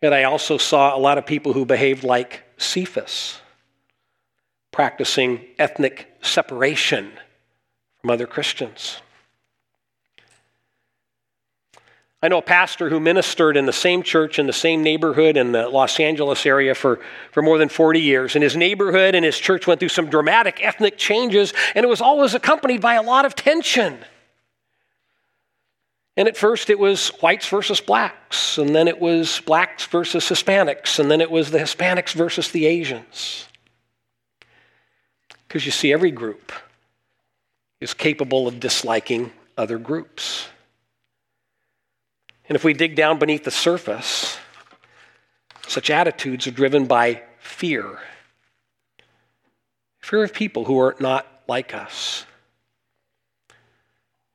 Yet 0.02 0.14
I 0.14 0.24
also 0.24 0.58
saw 0.58 0.98
a 0.98 0.98
lot 0.98 1.20
of 1.20 1.28
people 1.28 1.54
who 1.54 1.64
behaved 1.64 2.04
like 2.04 2.42
Cephas, 2.58 3.40
practicing 4.72 5.46
ethnic 5.60 6.12
separation 6.24 7.12
from 8.00 8.10
other 8.10 8.26
Christians. 8.26 9.00
I 12.24 12.28
know 12.28 12.38
a 12.38 12.44
pastor 12.44 12.90
who 12.90 13.00
ministered 13.00 13.58
in 13.58 13.66
the 13.66 13.74
same 13.74 14.04
church 14.04 14.38
in 14.38 14.46
the 14.46 14.54
same 14.54 14.84
neighborhood 14.84 15.38
in 15.38 15.54
the 15.54 15.68
Los 15.68 16.00
Angeles 16.00 16.46
area 16.46 16.76
for, 16.76 17.00
for 17.32 17.42
more 17.42 17.58
than 17.58 17.68
40 17.68 18.00
years. 18.00 18.36
And 18.36 18.44
his 18.44 18.56
neighborhood 18.56 19.16
and 19.16 19.26
his 19.26 19.40
church 19.40 19.66
went 19.66 19.80
through 19.80 19.90
some 19.90 20.08
dramatic 20.08 20.64
ethnic 20.64 21.00
changes, 21.00 21.52
and 21.74 21.84
it 21.84 21.90
was 21.90 22.00
always 22.00 22.36
accompanied 22.36 22.80
by 22.80 22.94
a 22.94 23.02
lot 23.02 23.26
of 23.26 23.34
tension. 23.34 23.98
And 26.16 26.28
at 26.28 26.38
first 26.38 26.70
it 26.70 26.78
was 26.78 27.08
whites 27.22 27.48
versus 27.48 27.82
blacks, 27.82 28.60
and 28.60 28.76
then 28.76 28.88
it 28.88 29.00
was 29.00 29.40
blacks 29.40 29.88
versus 29.88 30.26
Hispanics, 30.26 31.00
and 31.00 31.10
then 31.10 31.22
it 31.22 31.32
was 31.32 31.50
the 31.50 31.58
Hispanics 31.58 32.14
versus 32.14 32.52
the 32.52 32.68
Asians. 32.68 33.48
Because 35.48 35.66
you 35.66 35.72
see, 35.72 35.92
every 35.92 36.12
group 36.12 36.52
is 37.80 37.96
capable 37.96 38.48
of 38.48 38.60
disliking 38.60 39.32
other 39.58 39.80
groups. 39.80 40.48
And 42.52 42.58
if 42.58 42.66
we 42.66 42.74
dig 42.74 42.98
down 42.98 43.18
beneath 43.18 43.46
the 43.46 43.50
surface, 43.50 44.38
such 45.70 45.90
attitudes 45.90 46.48
are 46.48 46.52
driven 46.52 46.86
by 46.86 47.22
fear 47.40 47.98
fear 50.00 50.22
of 50.22 50.34
people 50.34 50.66
who 50.66 50.78
are 50.78 50.98
not 51.00 51.26
like 51.48 51.74
us. 51.74 52.26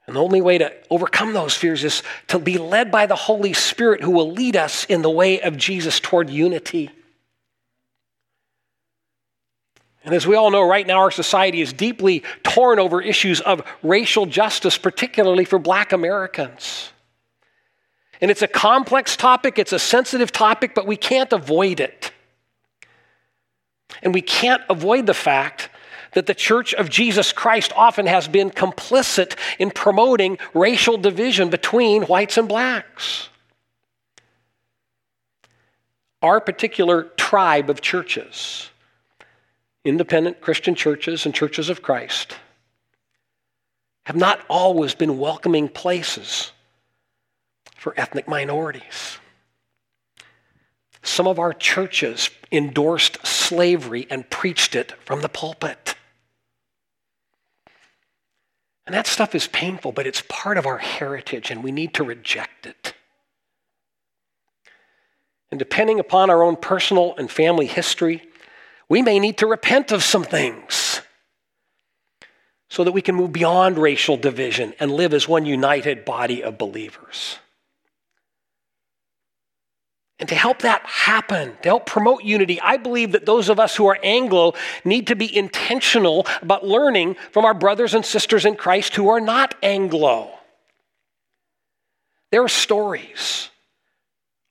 And 0.06 0.16
the 0.16 0.22
only 0.22 0.40
way 0.40 0.56
to 0.56 0.72
overcome 0.88 1.34
those 1.34 1.54
fears 1.54 1.84
is 1.84 2.02
to 2.28 2.38
be 2.38 2.56
led 2.56 2.90
by 2.90 3.04
the 3.04 3.14
Holy 3.14 3.52
Spirit 3.52 4.00
who 4.00 4.12
will 4.12 4.32
lead 4.32 4.56
us 4.56 4.86
in 4.86 5.02
the 5.02 5.10
way 5.10 5.42
of 5.42 5.58
Jesus 5.58 6.00
toward 6.00 6.30
unity. 6.30 6.88
And 10.06 10.14
as 10.14 10.26
we 10.26 10.36
all 10.36 10.50
know, 10.50 10.66
right 10.66 10.86
now 10.86 11.00
our 11.00 11.10
society 11.10 11.60
is 11.60 11.74
deeply 11.74 12.22
torn 12.44 12.78
over 12.78 13.02
issues 13.02 13.42
of 13.42 13.62
racial 13.82 14.24
justice, 14.24 14.78
particularly 14.78 15.44
for 15.44 15.58
black 15.58 15.92
Americans. 15.92 16.92
And 18.20 18.30
it's 18.30 18.42
a 18.42 18.48
complex 18.48 19.16
topic, 19.16 19.58
it's 19.58 19.72
a 19.72 19.78
sensitive 19.78 20.32
topic, 20.32 20.74
but 20.74 20.86
we 20.86 20.96
can't 20.96 21.32
avoid 21.32 21.80
it. 21.80 22.12
And 24.02 24.14
we 24.14 24.22
can't 24.22 24.62
avoid 24.68 25.06
the 25.06 25.14
fact 25.14 25.70
that 26.12 26.26
the 26.26 26.34
Church 26.34 26.72
of 26.74 26.88
Jesus 26.88 27.32
Christ 27.32 27.72
often 27.76 28.06
has 28.06 28.26
been 28.26 28.50
complicit 28.50 29.36
in 29.58 29.70
promoting 29.70 30.38
racial 30.54 30.96
division 30.96 31.50
between 31.50 32.04
whites 32.04 32.38
and 32.38 32.48
blacks. 32.48 33.28
Our 36.22 36.40
particular 36.40 37.04
tribe 37.18 37.68
of 37.68 37.82
churches, 37.82 38.70
independent 39.84 40.40
Christian 40.40 40.74
churches 40.74 41.26
and 41.26 41.34
churches 41.34 41.68
of 41.68 41.82
Christ, 41.82 42.36
have 44.06 44.16
not 44.16 44.40
always 44.48 44.94
been 44.94 45.18
welcoming 45.18 45.68
places 45.68 46.52
for 47.86 47.94
ethnic 47.96 48.26
minorities. 48.26 49.18
Some 51.04 51.28
of 51.28 51.38
our 51.38 51.52
churches 51.52 52.30
endorsed 52.50 53.24
slavery 53.24 54.08
and 54.10 54.28
preached 54.28 54.74
it 54.74 54.90
from 55.04 55.20
the 55.20 55.28
pulpit. 55.28 55.94
And 58.86 58.92
that 58.92 59.06
stuff 59.06 59.36
is 59.36 59.46
painful, 59.46 59.92
but 59.92 60.04
it's 60.04 60.20
part 60.28 60.58
of 60.58 60.66
our 60.66 60.78
heritage, 60.78 61.52
and 61.52 61.62
we 61.62 61.70
need 61.70 61.94
to 61.94 62.02
reject 62.02 62.66
it. 62.66 62.94
And 65.52 65.60
depending 65.60 66.00
upon 66.00 66.28
our 66.28 66.42
own 66.42 66.56
personal 66.56 67.14
and 67.16 67.30
family 67.30 67.66
history, 67.66 68.20
we 68.88 69.00
may 69.00 69.20
need 69.20 69.38
to 69.38 69.46
repent 69.46 69.92
of 69.92 70.02
some 70.02 70.24
things 70.24 71.02
so 72.68 72.82
that 72.82 72.90
we 72.90 73.00
can 73.00 73.14
move 73.14 73.32
beyond 73.32 73.78
racial 73.78 74.16
division 74.16 74.74
and 74.80 74.90
live 74.90 75.14
as 75.14 75.28
one 75.28 75.46
united 75.46 76.04
body 76.04 76.42
of 76.42 76.58
believers. 76.58 77.38
And 80.18 80.28
to 80.30 80.34
help 80.34 80.60
that 80.60 80.82
happen, 80.86 81.56
to 81.62 81.68
help 81.68 81.84
promote 81.86 82.24
unity, 82.24 82.58
I 82.60 82.78
believe 82.78 83.12
that 83.12 83.26
those 83.26 83.50
of 83.50 83.60
us 83.60 83.76
who 83.76 83.86
are 83.86 83.98
Anglo 84.02 84.54
need 84.84 85.08
to 85.08 85.16
be 85.16 85.36
intentional 85.36 86.26
about 86.40 86.66
learning 86.66 87.16
from 87.32 87.44
our 87.44 87.52
brothers 87.52 87.92
and 87.92 88.04
sisters 88.04 88.46
in 88.46 88.56
Christ 88.56 88.96
who 88.96 89.08
are 89.08 89.20
not 89.20 89.54
Anglo. 89.62 90.30
Their 92.30 92.48
stories 92.48 93.50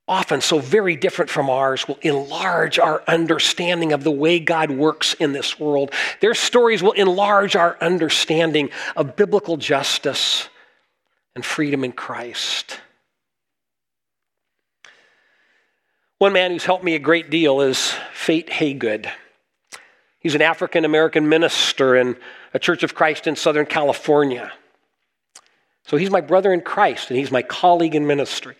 often 0.07 0.39
so 0.39 0.59
very 0.59 0.95
different 0.95 1.31
from 1.31 1.49
ours, 1.49 1.87
will 1.87 1.97
enlarge 2.01 2.77
our 2.77 3.03
understanding 3.07 3.91
of 3.91 4.03
the 4.03 4.11
way 4.11 4.39
God 4.39 4.69
works 4.69 5.15
in 5.15 5.33
this 5.33 5.59
world. 5.59 5.91
Their 6.21 6.35
stories 6.35 6.83
will 6.83 6.91
enlarge 6.91 7.55
our 7.55 7.77
understanding 7.81 8.69
of 8.95 9.15
biblical 9.15 9.57
justice 9.57 10.47
and 11.35 11.43
freedom 11.43 11.83
in 11.83 11.91
Christ. 11.91 12.79
One 16.17 16.31
man 16.31 16.51
who's 16.51 16.63
helped 16.63 16.83
me 16.83 16.95
a 16.95 16.99
great 16.99 17.29
deal 17.29 17.59
is 17.59 17.93
Fate 18.13 18.49
Haygood. 18.49 19.11
He's 20.19 20.33
an 20.33 20.41
African 20.41 20.85
American 20.85 21.27
minister 21.27 21.95
in 21.95 22.15
a 22.53 22.59
Church 22.59 22.83
of 22.83 22.95
Christ 22.95 23.27
in 23.27 23.35
Southern 23.35 23.65
California. 23.65 24.51
So 25.85 25.97
he's 25.97 26.09
my 26.09 26.21
brother 26.21 26.53
in 26.53 26.61
Christ 26.61 27.09
and 27.09 27.19
he's 27.19 27.31
my 27.31 27.41
colleague 27.41 27.95
in 27.95 28.07
ministry. 28.07 28.55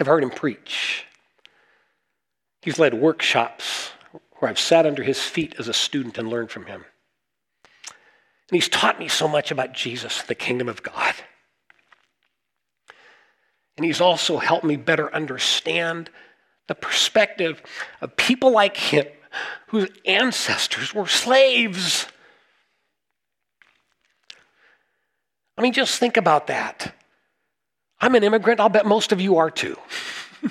I've 0.00 0.06
heard 0.06 0.22
him 0.22 0.30
preach. 0.30 1.04
He's 2.62 2.78
led 2.78 2.94
workshops 2.94 3.90
where 4.38 4.48
I've 4.48 4.58
sat 4.58 4.86
under 4.86 5.02
his 5.02 5.20
feet 5.20 5.56
as 5.58 5.66
a 5.66 5.74
student 5.74 6.16
and 6.16 6.28
learned 6.28 6.52
from 6.52 6.66
him. 6.66 6.84
And 8.50 8.56
he's 8.56 8.68
taught 8.68 8.98
me 8.98 9.08
so 9.08 9.28
much 9.28 9.50
about 9.50 9.72
Jesus, 9.72 10.22
the 10.22 10.34
kingdom 10.34 10.68
of 10.68 10.82
God. 10.82 11.14
And 13.76 13.84
he's 13.84 14.00
also 14.00 14.38
helped 14.38 14.64
me 14.64 14.76
better 14.76 15.14
understand 15.14 16.10
the 16.66 16.74
perspective 16.74 17.62
of 18.00 18.16
people 18.16 18.50
like 18.50 18.76
him 18.76 19.06
whose 19.68 19.90
ancestors 20.06 20.94
were 20.94 21.06
slaves. 21.06 22.06
I 25.56 25.62
mean, 25.62 25.72
just 25.72 25.98
think 25.98 26.16
about 26.16 26.46
that. 26.46 26.94
I'm 28.00 28.14
an 28.14 28.24
immigrant. 28.24 28.60
I'll 28.60 28.68
bet 28.68 28.86
most 28.86 29.12
of 29.12 29.20
you 29.20 29.36
are 29.38 29.50
too. 29.50 29.76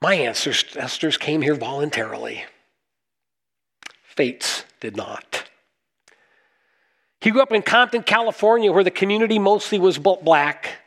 My 0.00 0.14
ancestors 0.14 1.16
came 1.16 1.42
here 1.42 1.54
voluntarily. 1.54 2.44
Fates 4.02 4.64
did 4.80 4.96
not. 4.96 5.48
He 7.22 7.30
grew 7.30 7.40
up 7.40 7.52
in 7.52 7.62
Compton, 7.62 8.02
California, 8.02 8.72
where 8.72 8.82
the 8.82 8.90
community 8.90 9.38
mostly 9.38 9.78
was 9.78 9.96
black 9.96 10.78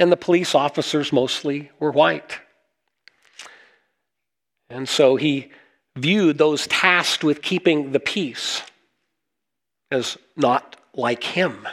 and 0.00 0.10
the 0.10 0.16
police 0.16 0.54
officers 0.54 1.12
mostly 1.12 1.70
were 1.78 1.90
white. 1.90 2.40
And 4.70 4.88
so 4.88 5.16
he 5.16 5.52
viewed 5.94 6.38
those 6.38 6.66
tasked 6.68 7.22
with 7.22 7.42
keeping 7.42 7.92
the 7.92 8.00
peace 8.00 8.62
as 9.90 10.16
not 10.36 10.76
like 10.94 11.22
him. 11.22 11.68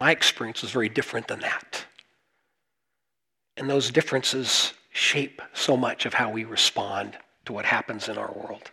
My 0.00 0.12
experience 0.12 0.62
was 0.62 0.70
very 0.70 0.88
different 0.88 1.26
than 1.26 1.40
that. 1.40 1.84
And 3.56 3.68
those 3.68 3.90
differences 3.90 4.72
shape 4.90 5.42
so 5.52 5.76
much 5.76 6.06
of 6.06 6.14
how 6.14 6.30
we 6.30 6.44
respond 6.44 7.18
to 7.46 7.52
what 7.52 7.64
happens 7.64 8.08
in 8.08 8.18
our 8.18 8.30
world. 8.32 8.70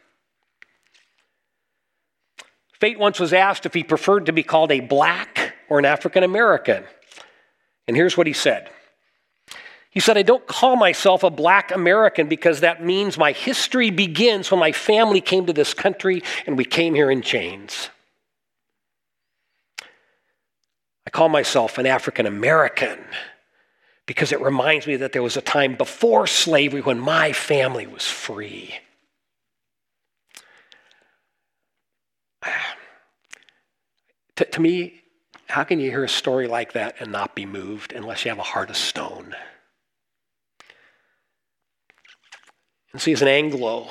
Fate 2.82 2.98
once 2.98 3.20
was 3.20 3.32
asked 3.32 3.68
if 3.68 3.76
he 3.76 3.84
preferred 3.84 4.26
to 4.26 4.34
be 4.34 4.42
called 4.42 4.72
a 4.72 4.80
black 4.80 5.54
or 5.70 5.78
an 5.78 5.86
African 5.86 6.24
American. 6.24 6.84
And 7.88 7.96
here's 7.96 8.18
what 8.18 8.26
he 8.26 8.34
said 8.34 8.70
He 9.92 10.00
said, 10.00 10.18
I 10.18 10.24
don't 10.24 10.48
call 10.48 10.76
myself 10.76 11.22
a 11.24 11.30
black 11.30 11.72
American 11.72 12.28
because 12.28 12.62
that 12.62 12.84
means 12.84 13.20
my 13.20 13.34
history 13.34 13.92
begins 13.92 14.50
when 14.50 14.60
my 14.60 14.72
family 14.72 15.22
came 15.22 15.46
to 15.46 15.54
this 15.54 15.76
country 15.76 16.24
and 16.48 16.58
we 16.58 16.66
came 16.66 16.96
here 16.96 17.12
in 17.12 17.22
chains. 17.22 17.90
I 21.06 21.12
call 21.12 21.30
myself 21.30 21.78
an 21.78 21.86
African 21.86 22.26
American 22.26 23.00
because 24.08 24.32
it 24.32 24.42
reminds 24.42 24.88
me 24.88 24.96
that 24.96 25.12
there 25.12 25.22
was 25.22 25.38
a 25.38 25.42
time 25.42 25.76
before 25.76 26.26
slavery 26.26 26.82
when 26.82 27.00
my 27.00 27.32
family 27.32 27.86
was 27.86 28.08
free. 28.08 28.80
To, 34.42 34.46
to, 34.46 34.60
me, 34.60 35.04
how 35.50 35.64
can 35.64 35.80
you 35.80 35.92
hear 35.92 36.04
a 36.04 36.10
story 36.10 36.48
like 36.48 36.74
that 36.74 36.96
and 37.00 37.12
not 37.12 37.36
be 37.36 37.46
moved 37.46 37.94
unless 37.94 38.26
you 38.26 38.30
have 38.30 38.40
a 38.40 38.42
heart 38.42 38.72
of 38.72 38.76
stone? 38.76 39.36
And 42.92 43.00
see, 43.00 43.12
as 43.12 43.22
an 43.22 43.28
Anglo, 43.28 43.90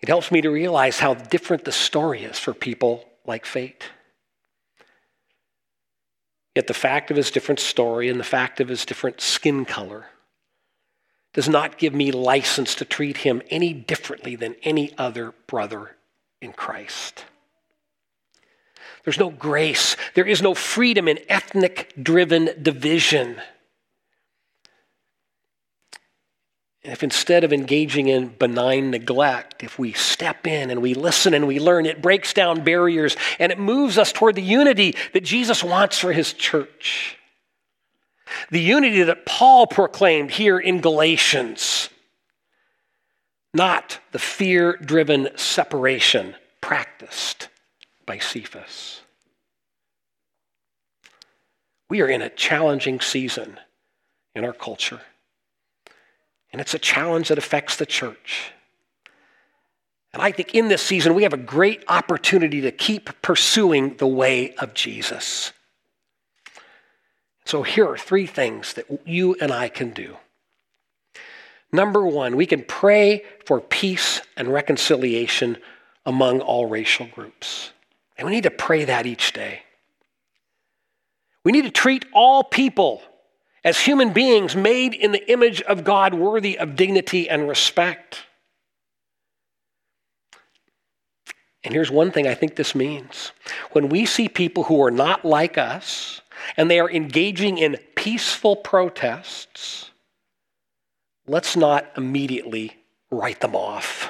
it 0.00 0.08
helps 0.08 0.32
me 0.32 0.40
to 0.40 0.50
realize 0.50 0.98
how 0.98 1.14
different 1.14 1.64
the 1.64 1.70
story 1.70 2.24
is 2.24 2.40
for 2.40 2.52
people 2.52 3.04
like 3.24 3.46
Fate. 3.46 3.84
Yet 6.56 6.66
the 6.66 6.74
fact 6.74 7.12
of 7.12 7.16
his 7.16 7.30
different 7.30 7.60
story 7.60 8.08
and 8.08 8.18
the 8.18 8.24
fact 8.24 8.58
of 8.58 8.66
his 8.66 8.84
different 8.84 9.20
skin 9.20 9.64
color 9.64 10.06
does 11.34 11.48
not 11.48 11.78
give 11.78 11.94
me 11.94 12.10
license 12.10 12.74
to 12.74 12.84
treat 12.84 13.18
him 13.18 13.42
any 13.48 13.72
differently 13.72 14.34
than 14.34 14.56
any 14.64 14.92
other 14.98 15.34
brother 15.46 15.94
in 16.42 16.52
Christ. 16.52 17.26
There's 19.04 19.18
no 19.18 19.30
grace. 19.30 19.96
There 20.14 20.26
is 20.26 20.40
no 20.40 20.54
freedom 20.54 21.08
in 21.08 21.18
ethnic 21.28 21.92
driven 22.00 22.50
division. 22.62 23.36
If 26.82 27.02
instead 27.02 27.44
of 27.44 27.52
engaging 27.52 28.08
in 28.08 28.28
benign 28.28 28.90
neglect, 28.90 29.62
if 29.62 29.78
we 29.78 29.92
step 29.92 30.46
in 30.46 30.70
and 30.70 30.82
we 30.82 30.92
listen 30.92 31.32
and 31.32 31.46
we 31.46 31.58
learn, 31.58 31.86
it 31.86 32.02
breaks 32.02 32.34
down 32.34 32.64
barriers 32.64 33.16
and 33.38 33.50
it 33.52 33.58
moves 33.58 33.96
us 33.96 34.12
toward 34.12 34.34
the 34.34 34.42
unity 34.42 34.94
that 35.12 35.24
Jesus 35.24 35.64
wants 35.64 35.98
for 35.98 36.12
his 36.12 36.32
church. 36.32 37.16
The 38.50 38.60
unity 38.60 39.02
that 39.02 39.26
Paul 39.26 39.66
proclaimed 39.66 40.30
here 40.30 40.58
in 40.58 40.80
Galatians, 40.80 41.88
not 43.52 43.98
the 44.12 44.18
fear 44.18 44.76
driven 44.76 45.28
separation 45.36 46.34
practiced 46.60 47.48
by 48.06 48.18
Cephas. 48.18 49.00
We 51.88 52.00
are 52.00 52.08
in 52.08 52.22
a 52.22 52.30
challenging 52.30 53.00
season 53.00 53.58
in 54.34 54.44
our 54.44 54.52
culture. 54.52 55.00
And 56.52 56.60
it's 56.60 56.74
a 56.74 56.78
challenge 56.78 57.28
that 57.28 57.38
affects 57.38 57.76
the 57.76 57.86
church. 57.86 58.52
And 60.12 60.22
I 60.22 60.30
think 60.30 60.54
in 60.54 60.68
this 60.68 60.82
season, 60.82 61.14
we 61.14 61.24
have 61.24 61.32
a 61.32 61.36
great 61.36 61.84
opportunity 61.88 62.60
to 62.60 62.70
keep 62.70 63.10
pursuing 63.20 63.96
the 63.96 64.06
way 64.06 64.54
of 64.54 64.72
Jesus. 64.72 65.52
So 67.44 67.62
here 67.62 67.88
are 67.88 67.98
three 67.98 68.26
things 68.26 68.74
that 68.74 68.86
you 69.04 69.34
and 69.40 69.52
I 69.52 69.68
can 69.68 69.90
do. 69.90 70.16
Number 71.72 72.06
one, 72.06 72.36
we 72.36 72.46
can 72.46 72.62
pray 72.62 73.24
for 73.44 73.60
peace 73.60 74.20
and 74.36 74.48
reconciliation 74.48 75.58
among 76.06 76.40
all 76.40 76.66
racial 76.66 77.06
groups. 77.06 77.72
And 78.16 78.26
we 78.26 78.32
need 78.34 78.44
to 78.44 78.50
pray 78.50 78.84
that 78.84 79.06
each 79.06 79.32
day. 79.32 79.62
We 81.44 81.52
need 81.52 81.64
to 81.64 81.70
treat 81.70 82.06
all 82.12 82.42
people 82.44 83.02
as 83.64 83.80
human 83.80 84.12
beings 84.12 84.54
made 84.54 84.94
in 84.94 85.12
the 85.12 85.30
image 85.30 85.62
of 85.62 85.84
God, 85.84 86.14
worthy 86.14 86.58
of 86.58 86.76
dignity 86.76 87.28
and 87.28 87.48
respect. 87.48 88.20
And 91.64 91.72
here's 91.72 91.90
one 91.90 92.10
thing 92.10 92.26
I 92.26 92.34
think 92.34 92.56
this 92.56 92.74
means 92.74 93.32
when 93.72 93.88
we 93.88 94.04
see 94.04 94.28
people 94.28 94.64
who 94.64 94.82
are 94.82 94.90
not 94.90 95.24
like 95.24 95.56
us 95.56 96.20
and 96.58 96.70
they 96.70 96.78
are 96.78 96.90
engaging 96.90 97.56
in 97.56 97.78
peaceful 97.94 98.54
protests, 98.54 99.90
let's 101.26 101.56
not 101.56 101.86
immediately 101.96 102.76
write 103.10 103.40
them 103.40 103.56
off. 103.56 104.03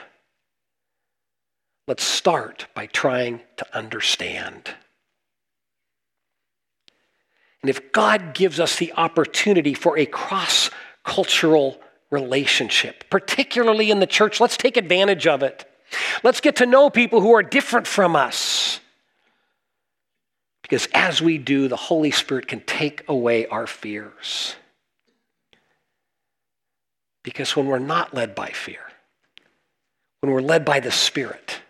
Let's 1.86 2.04
start 2.04 2.66
by 2.74 2.86
trying 2.86 3.40
to 3.56 3.76
understand. 3.76 4.70
And 7.62 7.70
if 7.70 7.92
God 7.92 8.34
gives 8.34 8.60
us 8.60 8.76
the 8.76 8.92
opportunity 8.94 9.74
for 9.74 9.98
a 9.98 10.06
cross 10.06 10.70
cultural 11.02 11.78
relationship, 12.10 13.04
particularly 13.10 13.90
in 13.90 14.00
the 14.00 14.06
church, 14.06 14.40
let's 14.40 14.56
take 14.56 14.76
advantage 14.76 15.26
of 15.26 15.42
it. 15.42 15.64
Let's 16.22 16.40
get 16.40 16.56
to 16.56 16.66
know 16.66 16.90
people 16.90 17.20
who 17.20 17.34
are 17.34 17.42
different 17.42 17.86
from 17.86 18.16
us. 18.16 18.80
Because 20.62 20.88
as 20.94 21.20
we 21.20 21.36
do, 21.36 21.68
the 21.68 21.76
Holy 21.76 22.10
Spirit 22.10 22.48
can 22.48 22.60
take 22.60 23.06
away 23.08 23.46
our 23.46 23.66
fears. 23.66 24.54
Because 27.22 27.54
when 27.54 27.66
we're 27.66 27.78
not 27.78 28.14
led 28.14 28.34
by 28.34 28.48
fear, 28.48 28.80
when 30.20 30.32
we're 30.32 30.40
led 30.40 30.64
by 30.64 30.80
the 30.80 30.90
Spirit, 30.90 31.60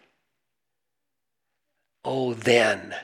oh, 2.05 2.35
then 2.35 2.95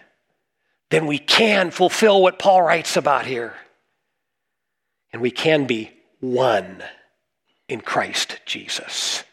then 0.90 1.06
we 1.06 1.18
can 1.18 1.70
fulfill 1.70 2.20
what 2.20 2.38
Paul 2.38 2.62
writes 2.62 2.96
about 2.96 3.24
here. 3.24 3.54
And 5.12 5.22
we 5.22 5.30
can 5.30 5.66
be 5.66 5.92
one 6.18 6.82
in 7.68 7.80
Christ 7.80 8.40
Jesus. 8.44 9.24